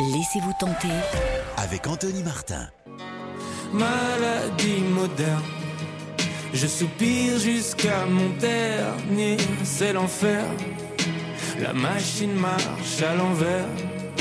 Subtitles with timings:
[0.00, 0.88] Laissez-vous tenter
[1.56, 2.68] avec Anthony Martin.
[3.72, 5.44] Maladie moderne,
[6.52, 10.44] je soupire jusqu'à mon dernier, c'est l'enfer.
[11.60, 13.68] La machine marche à l'envers.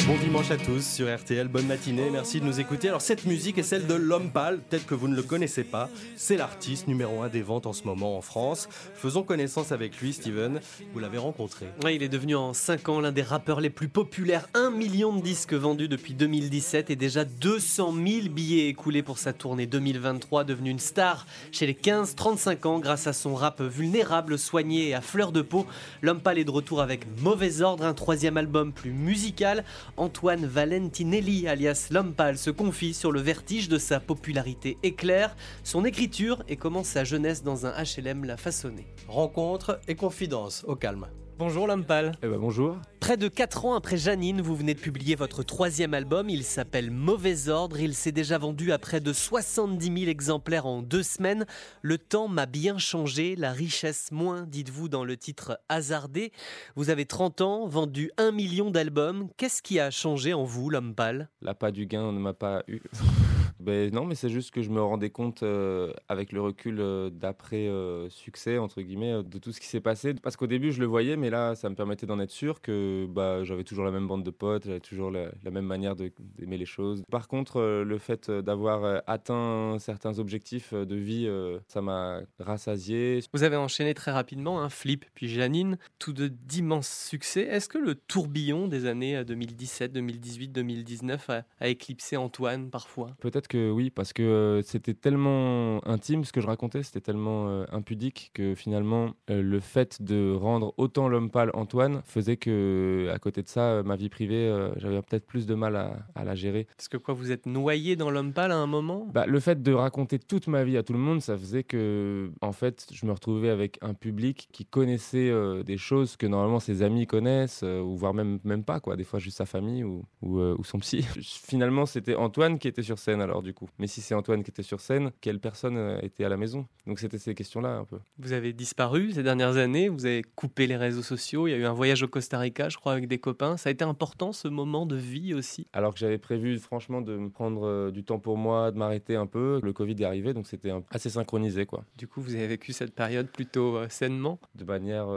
[0.06, 2.90] Bon dimanche à tous sur RTL, bonne matinée, merci de nous écouter.
[2.90, 5.90] Alors cette musique est celle de L'Homme Pâle, peut-être que vous ne le connaissez pas.
[6.18, 8.68] C'est l'artiste numéro un des ventes en ce moment en France.
[8.96, 10.60] Faisons connaissance avec lui, Steven.
[10.94, 11.68] Vous l'avez rencontré.
[11.90, 14.50] Il est devenu en 5 ans l'un des rappeurs les plus populaires.
[14.56, 19.32] 1 million de disques vendus depuis 2017 et déjà 200 000 billets écoulés pour sa
[19.32, 20.44] tournée 2023.
[20.44, 25.02] Devenu une star chez les 15-35 ans grâce à son rap vulnérable, soigné et à
[25.02, 25.66] fleur de peau.
[26.02, 29.64] L'Homme Pâle est de retour avec Mauvais Ordre, un troisième album plus musical.
[29.98, 36.44] Antoine Valentinelli, alias Lompal, se confie sur le vertige de sa popularité éclair, son écriture
[36.48, 38.88] et comment sa jeunesse dans un HLM l'a façonné.
[39.08, 41.08] Rencontre et confidence, au calme.
[41.40, 42.12] Bonjour Lompal.
[42.22, 42.78] Eh ben bonjour.
[43.00, 46.30] Près de 4 ans après Janine, vous venez de publier votre troisième album.
[46.30, 47.80] Il s'appelle Mauvais Ordre.
[47.80, 51.46] Il s'est déjà vendu à près de 70 000 exemplaires en deux semaines.
[51.82, 56.32] Le temps m'a bien changé, la richesse moins, dites-vous dans le titre hasardé.
[56.76, 59.28] Vous avez 30 ans, vendu un million d'albums.
[59.36, 61.30] Qu'est-ce qui a changé en vous, l'homme pâle?
[61.60, 62.82] Pas du gain ne m'a pas eu.
[63.60, 67.10] Ben non, mais c'est juste que je me rendais compte euh, avec le recul euh,
[67.10, 70.14] d'après euh, succès entre guillemets de tout ce qui s'est passé.
[70.14, 73.06] Parce qu'au début je le voyais, mais là ça me permettait d'en être sûr que
[73.10, 76.66] bah, j'avais toujours la même bande de potes, j'avais toujours la, même manière d'aimer les
[76.66, 77.04] choses.
[77.12, 81.30] Par contre, le fait d'avoir atteint certains objectifs de vie,
[81.68, 83.20] ça m'a rassasié.
[83.34, 87.42] Vous avez enchaîné très rapidement, un hein, Flip puis Janine, tout de d'immenses succès.
[87.42, 93.12] Est-ce que le tourbillon des années 2017, 2018, 2019 a, a éclipsé Antoine parfois?
[93.20, 97.66] Peut-être oui, parce que euh, c'était tellement intime ce que je racontais, c'était tellement euh,
[97.72, 103.20] impudique que finalement euh, le fait de rendre autant l'homme pâle Antoine faisait que, à
[103.20, 106.68] côté de ça, ma vie privée, j'avais peut-être plus de mal à, la gérer.
[106.78, 109.08] Parce que quoi, vous êtes noyé dans l'homme pâle à un moment?
[109.14, 112.32] Bah, Le fait de raconter toute ma vie à tout le monde, ça faisait que,
[112.42, 115.32] en fait, je me retrouvais avec un public qui connaissait
[115.64, 118.96] des choses que normalement ses amis connaissent, ou voire même, même pas, quoi.
[118.96, 121.06] Des fois juste sa famille ou, ou, ou son psy.
[121.22, 123.70] Finalement, c'était Antoine qui était sur scène alors du coup.
[123.80, 126.68] Mais si c'est Antoine qui était sur scène, quelle personne euh, était à la maison?
[126.86, 128.00] Donc c'était ces questions-là un peu.
[128.20, 131.58] Vous avez disparu ces dernières années, vous avez coupé les réseaux sociaux, il y a
[131.58, 133.58] eu un voyage au Costa Rica, je crois, avec des copains.
[133.58, 135.68] Ça a été important ce moment de vie aussi?
[135.74, 139.16] Alors que j'avais prévu franchement de me prendre euh, du temps pour moi, de m'arrêter
[139.16, 139.60] un peu.
[139.64, 141.66] Le Covid est arrivé, donc c'était assez synchronisé.
[141.66, 141.86] quoi.
[141.98, 144.40] Du coup, vous avez vécu cette période plutôt euh, sainement?
[144.56, 145.08] De manière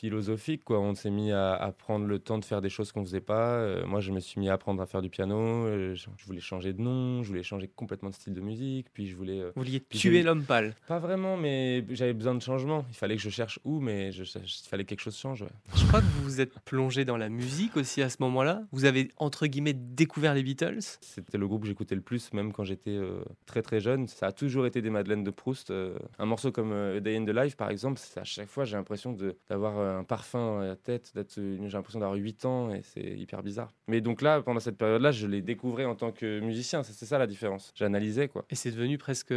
[0.00, 0.64] philosophique.
[0.64, 0.80] Quoi.
[0.80, 3.56] On s'est mis à, prendre le temps de faire des choses qu'on faisait pas.
[3.56, 5.36] Euh, moi, je me suis mis à apprendre à faire du piano.
[5.36, 8.86] Euh, je, voulais changer de nom, je voulais changer complètement de style de musique.
[8.94, 9.40] Puis je voulais.
[9.40, 12.86] Euh, Vous vouliez tuer l'homme pâle Pas vraiment, mais j'avais besoin de changement.
[12.88, 14.24] Il fallait que je cherche où, mais il
[14.68, 15.44] fallait que quelque chose change.
[15.74, 18.62] Je crois que vous vous êtes plongé dans la musique aussi à ce moment-là.
[18.72, 20.80] Vous avez entre guillemets découvert les Beatles.
[21.00, 22.98] C'était le groupe que j'écoutais le plus, même quand j'étais
[23.46, 24.08] très très jeune.
[24.08, 25.72] Ça a toujours été des Madeleines de Proust.
[26.18, 29.16] un morceau comme A Day in the Life, par exemple, à chaque fois j'ai l'impression
[29.48, 33.72] d'avoir un parfum la tête, j'ai l'impression d'avoir 8 ans et c'est hyper bizarre.
[33.88, 37.18] Mais donc là, pendant cette période-là, je l'ai découvert en tant que musicien, c'est ça
[37.18, 37.72] la différence.
[37.74, 38.44] J'analysais quoi.
[38.50, 39.34] Et c'est devenu presque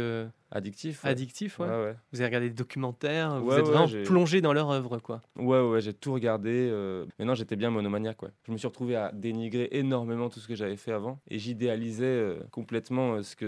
[0.54, 1.04] Addictif.
[1.04, 1.94] Addictif, ouais.
[2.12, 5.20] Vous avez regardé des documentaires, vous êtes vraiment plongé dans leur œuvre, quoi.
[5.36, 6.50] Ouais, ouais, j'ai tout regardé.
[6.70, 7.04] Euh...
[7.18, 8.30] Maintenant, j'étais bien monomaniaque, quoi.
[8.46, 12.04] Je me suis retrouvé à dénigrer énormément tout ce que j'avais fait avant et j'idéalisais
[12.04, 13.46] euh, complètement euh, ce que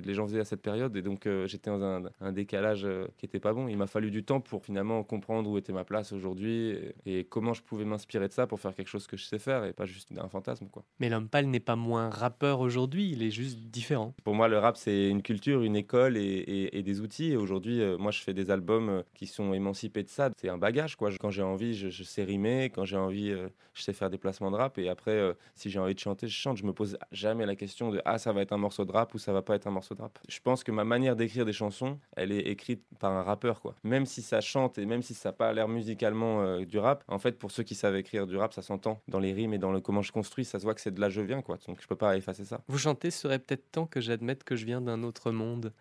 [0.00, 3.40] les gens faisaient à cette période et donc euh, j'étais dans un, décalage qui était
[3.40, 3.68] pas bon.
[3.68, 6.76] Il m'a fallu du temps pour finalement comprendre où était ma place aujourd'hui
[7.06, 9.64] et, comment je pouvais m'inspirer de ça pour faire quelque chose que je sais faire
[9.64, 10.84] et pas juste un fantasme, quoi.
[11.00, 14.14] Mais l'homme pâle n'est pas moins rappeur aujourd'hui, il est juste différent.
[14.24, 17.32] Pour moi, le rap, c'est une culture, une école et et, des outils.
[17.32, 20.30] Et aujourd'hui, euh, moi, je fais des albums euh, qui sont émancipés de ça.
[20.40, 21.10] C'est un bagage, quoi.
[21.18, 22.70] Quand j'ai envie, je, sais rimer.
[22.74, 24.78] Quand j'ai envie, euh, je sais faire des placements de rap.
[24.78, 26.56] Et après, si j'ai envie de chanter, je chante.
[26.56, 29.14] Je me pose jamais la question de ah, ça va être un morceau de rap
[29.14, 30.18] ou ça va pas être un morceau de rap.
[30.28, 33.74] Je pense que ma manière d'écrire des chansons, elle est écrite par un rappeur, quoi.
[33.84, 37.38] Même si ça chante et même si ça pas l'air musicalement du rap, en fait,
[37.38, 39.80] pour ceux qui savent écrire du rap, ça s'entend dans les rimes et dans le
[39.80, 40.44] comment je construis.
[40.44, 41.58] Ça se voit que c'est de là je viens, quoi.
[41.66, 42.60] Donc je peux pas effacer ça.
[42.68, 45.72] Vous chantez, serait peut-être temps que j'admette que je viens d'un autre monde.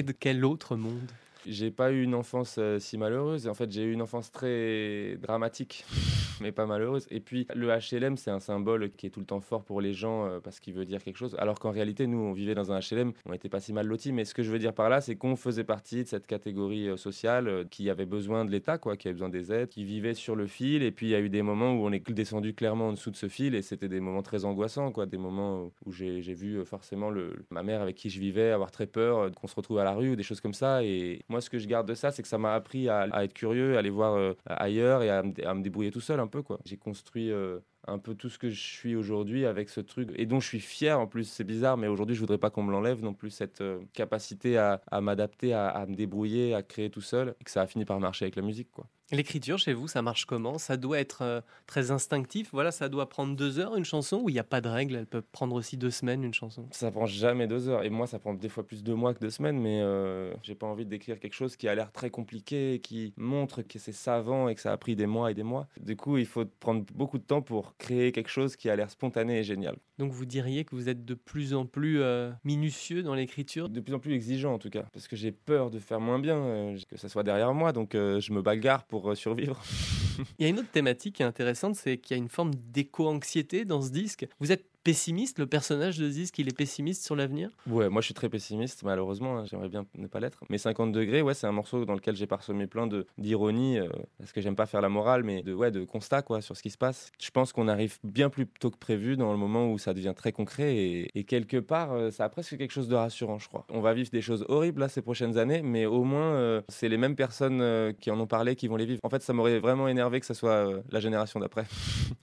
[0.00, 1.12] De quel autre monde?
[1.46, 3.48] J'ai pas eu une enfance euh, si malheureuse.
[3.48, 5.84] En fait, j'ai eu une enfance très dramatique,
[6.40, 7.06] mais pas malheureuse.
[7.10, 9.92] Et puis, le HLM, c'est un symbole qui est tout le temps fort pour les
[9.92, 11.36] gens euh, parce qu'il veut dire quelque chose.
[11.38, 14.12] Alors qu'en réalité, nous, on vivait dans un HLM, on n'était pas si mal lotis.
[14.12, 16.88] Mais ce que je veux dire par là, c'est qu'on faisait partie de cette catégorie
[16.88, 20.14] euh, sociale qui avait besoin de l'État, quoi, qui avait besoin des aides, qui vivait
[20.14, 20.82] sur le fil.
[20.82, 23.10] Et puis, il y a eu des moments où on est descendu clairement en dessous
[23.10, 25.06] de ce fil et c'était des moments très angoissants, quoi.
[25.06, 27.10] Des moments où j'ai vu forcément
[27.50, 30.10] ma mère avec qui je vivais avoir très peur qu'on se retrouve à la rue
[30.10, 30.84] ou des choses comme ça.
[30.84, 33.32] Et moi, ce que je garde de ça, c'est que ça m'a appris à, être
[33.32, 36.42] curieux, à aller voir euh, ailleurs et à, me débrouiller tout seul un peu.
[36.66, 37.58] J'ai construit euh,
[37.88, 40.60] un peu tout ce que je suis aujourd'hui avec ce truc et dont je suis
[40.60, 41.00] fier.
[41.00, 43.62] En plus, c'est bizarre, mais aujourd'hui, je voudrais pas qu'on me l'enlève non plus cette
[43.62, 47.62] euh, capacité à, m'adapter, à, à, me débrouiller, à créer tout seul, et que ça
[47.62, 48.86] a fini par marcher avec la musique, quoi.
[49.12, 50.56] L'écriture chez vous, ça marche comment?
[50.56, 52.48] Ça doit être euh, très instinctif?
[52.50, 54.96] Voilà, ça doit prendre deux heures une chanson ou il n'y a pas de règle?
[54.96, 56.66] Elle peut prendre aussi deux semaines une chanson?
[56.70, 57.84] Ça prend jamais deux heures.
[57.84, 59.60] Et moi, ça prend des fois plus de mois que deux semaines.
[59.60, 63.60] Mais euh, j'ai pas envie d'écrire quelque chose qui a l'air très compliqué, qui montre
[63.60, 65.68] que c'est savant et que ça a pris des mois et des mois.
[65.78, 68.88] Du coup, il faut prendre beaucoup de temps pour créer quelque chose qui a l'air
[68.88, 69.76] spontané et génial.
[69.98, 73.68] Donc vous diriez que vous êtes de plus en plus euh, minutieux dans l'écriture?
[73.68, 74.86] De plus en plus exigeant en tout cas.
[74.94, 77.72] Parce que j'ai peur de faire moins bien, que ça soit derrière moi.
[77.72, 79.60] Donc je me bagarre pour survivre.
[80.38, 82.52] Il y a une autre thématique qui est intéressante, c'est qu'il y a une forme
[82.54, 84.26] d'éco-anxiété dans ce disque.
[84.40, 87.50] Vous êtes pessimiste Le personnage de Ziz, qu'il est pessimiste sur l'avenir?
[87.66, 90.40] Ouais, moi je suis très pessimiste, malheureusement, hein, j'aimerais bien ne pas l'être.
[90.50, 92.88] Mais 50 degrés, ouais, c'est un morceau dans lequel j'ai parsemé plein
[93.18, 93.88] d'ironie, euh,
[94.18, 96.62] parce que j'aime pas faire la morale, mais de, ouais, de constat quoi, sur ce
[96.62, 97.12] qui se passe.
[97.20, 100.14] Je pense qu'on arrive bien plus tôt que prévu dans le moment où ça devient
[100.16, 103.64] très concret, et, quelque part, euh, ça a presque quelque chose de rassurant, je crois.
[103.70, 106.88] On va vivre des choses horribles là ces prochaines années, mais au moins, euh, c'est
[106.88, 109.00] les mêmes personnes qui en ont parlé qui vont les vivre.
[109.02, 111.64] En fait, ça m'aurait vraiment énervé que ça soit la génération d'après.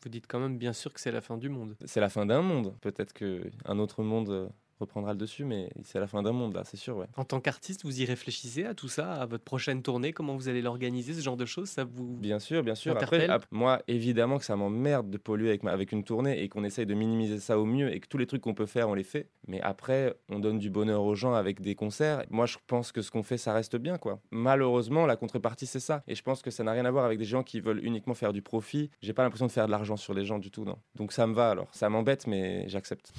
[0.04, 1.76] Vous dites quand même bien sûr que c'est la fin du monde.
[1.86, 2.49] C'est la fin d'un monde.
[2.82, 4.50] Peut-être qu'un autre monde euh,
[4.80, 6.98] reprendra le dessus, mais c'est la fin d'un monde là, c'est sûr.
[6.98, 7.08] Ouais.
[7.18, 10.50] En tant qu'artiste, vous y réfléchissez à tout ça, à votre prochaine tournée, comment vous
[10.50, 12.96] allez l'organiser, ce genre de choses, ça vous Bien sûr, bien sûr.
[12.96, 16.86] Après, moi, évidemment que ça m'emmerde de polluer avec, avec une tournée et qu'on essaye
[16.86, 19.04] de minimiser ça au mieux et que tous les trucs qu'on peut faire, on les
[19.04, 19.30] fait.
[19.48, 22.24] Mais après, on donne du bonheur aux gens avec des concerts.
[22.30, 24.20] Moi, je pense que ce qu'on fait, ça reste bien, quoi.
[24.32, 26.04] Malheureusement, la contrepartie, c'est ça.
[26.08, 28.14] Et je pense que ça n'a rien à voir avec des gens qui veulent uniquement
[28.14, 28.90] faire du profit.
[29.02, 30.78] J'ai pas l'impression de faire de l'argent sur les gens du tout, non.
[30.96, 31.68] Donc ça me va alors.
[31.72, 33.14] Ça m'embête, mais j'accepte.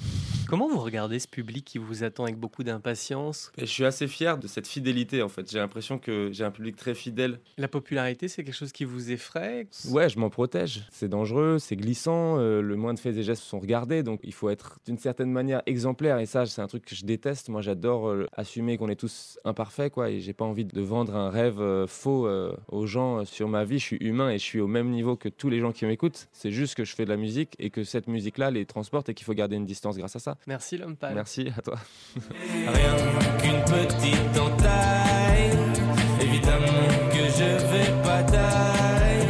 [0.51, 4.37] Comment vous regardez ce public qui vous attend avec beaucoup d'impatience Je suis assez fier
[4.37, 5.49] de cette fidélité en fait.
[5.49, 7.39] J'ai l'impression que j'ai un public très fidèle.
[7.57, 9.69] La popularité, c'est quelque chose qui vous effraie?
[9.87, 10.85] Ouais, je m'en protège.
[10.91, 14.33] C'est dangereux, c'est glissant, euh, le moins de faits et gestes sont regardés, donc il
[14.33, 17.47] faut être d'une certaine manière exemplaire et ça, c'est un truc que je déteste.
[17.47, 21.15] Moi, j'adore euh, assumer qu'on est tous imparfaits quoi et j'ai pas envie de vendre
[21.15, 22.27] un rêve euh, faux
[22.67, 23.79] aux gens sur ma vie.
[23.79, 26.27] Je suis humain et je suis au même niveau que tous les gens qui m'écoutent.
[26.33, 29.13] C'est juste que je fais de la musique et que cette musique-là les transporte et
[29.13, 30.35] qu'il faut garder une distance grâce à ça.
[30.47, 31.77] Merci l'homme Merci à toi.
[32.15, 32.95] Rien
[33.41, 35.51] qu'une petite entaille.
[36.19, 39.27] Évidemment que je vais pas taille.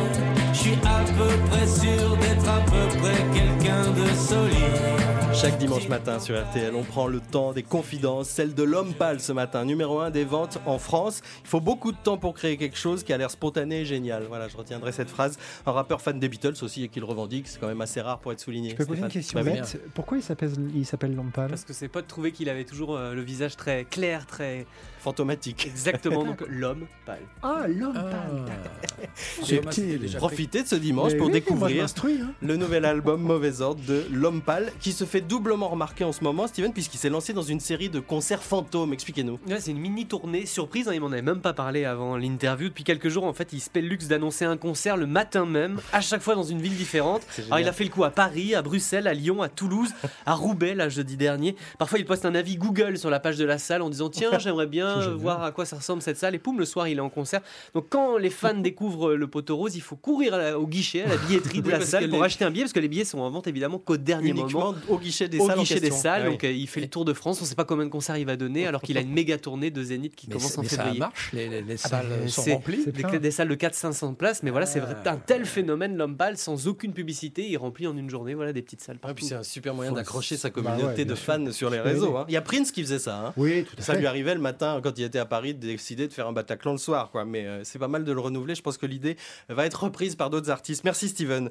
[0.54, 5.01] Je suis à peu près sûr d'être à peu près quelqu'un de solide.
[5.42, 9.20] Chaque dimanche matin sur RTL, on prend le temps des confidences, celle de l'homme pâle
[9.20, 11.24] ce matin, numéro 1 des ventes en France.
[11.44, 14.26] Il faut beaucoup de temps pour créer quelque chose qui a l'air spontané et génial.
[14.28, 15.40] Voilà, je retiendrai cette phrase.
[15.66, 18.20] Un rappeur fan des Beatles aussi et qui le revendique, c'est quand même assez rare
[18.20, 18.70] pour être souligné.
[18.70, 21.50] Je peux poser une question bête Pourquoi il s'appelle il s'appelle l'homme pâle?
[21.50, 24.68] Parce que c'est pas de trouver qu'il avait toujours euh, le visage très clair, très
[25.00, 25.66] fantomatique.
[25.66, 27.26] Exactement, donc l'homme pâle.
[27.42, 28.46] Ah, l'homme pâle.
[28.48, 30.18] Ah.
[30.18, 32.34] Profitez de ce dimanche pour découvrir hein.
[32.44, 36.26] le nouvel album Mauvais Ordre de l'homme pâle qui se fait doublement remarquer en ce
[36.26, 38.92] moment, Steven, puisqu'il s'est lancé dans une série de concerts fantômes.
[38.92, 39.40] Expliquez-nous.
[39.60, 42.68] c'est une mini tournée surprise, hein, il m'en avait même pas parlé avant l'interview.
[42.68, 45.46] Depuis quelques jours, en fait, il se paie le luxe d'annoncer un concert le matin
[45.46, 47.22] même, à chaque fois dans une ville différente.
[47.46, 49.94] Alors, il a fait le coup à Paris, à Bruxelles, à Lyon, à Toulouse,
[50.26, 51.56] à Roubaix, là, jeudi dernier.
[51.78, 54.38] Parfois, il poste un avis Google sur la page de la salle en disant Tiens,
[54.38, 56.36] j'aimerais bien voir à quoi ça ressemble cette salle.
[56.36, 57.40] Et poum, le soir, il est en concert.
[57.74, 61.16] Donc quand les fans découvrent le poteau rose, il faut courir au guichet, à la
[61.16, 63.48] billetterie de la salle pour acheter un billet, parce que les billets sont en vente
[63.48, 64.76] évidemment qu'au dernier moment.
[64.90, 65.60] au guichet des salles.
[65.60, 66.24] Guichet des salles.
[66.26, 67.40] Ah donc euh, il fait le tour de France.
[67.42, 69.38] On ne sait pas combien de concerts il va donner, alors qu'il a une méga
[69.38, 70.94] tournée de Zénith qui commence en février.
[70.94, 72.86] Ça marche, les, ah bah, salles sont remplies.
[72.86, 76.68] Des, des, salles de 400-500 places, mais voilà, c'est un tel phénomène, l'homme pâle, sans
[76.68, 78.98] aucune publicité, il remplit en une journée voilà, des petites salles.
[79.16, 82.18] puis c'est un super moyen d'accrocher sa bah communauté de fans sur les réseaux.
[82.18, 82.26] Hein.
[82.28, 83.28] Il y a Prince qui faisait ça.
[83.28, 83.34] Hein.
[83.38, 86.28] Oui, Ça lui arrivait le matin quand il était à Paris de décider de faire
[86.28, 87.12] un Bataclan le soir.
[87.12, 87.26] Quoi.
[87.26, 88.56] Mais euh, c'est pas mal de le renouveler.
[88.56, 89.18] Je pense que l'idée
[89.50, 90.84] va être reprise par d'autres artistes.
[90.84, 91.50] Merci Steven.